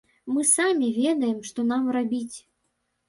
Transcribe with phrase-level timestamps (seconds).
[0.35, 2.37] Мы самі ведаем, што нам рабіць.